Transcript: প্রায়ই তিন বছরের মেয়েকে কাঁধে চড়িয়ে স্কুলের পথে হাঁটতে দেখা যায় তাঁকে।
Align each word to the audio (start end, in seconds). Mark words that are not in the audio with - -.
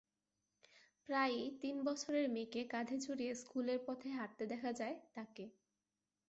প্রায়ই 1.09 1.45
তিন 1.61 1.75
বছরের 1.83 2.25
মেয়েকে 2.29 2.61
কাঁধে 2.65 2.97
চড়িয়ে 2.99 3.33
স্কুলের 3.35 3.79
পথে 3.87 4.09
হাঁটতে 4.11 4.43
দেখা 4.51 4.71
যায় 4.79 4.95
তাঁকে। 5.15 5.45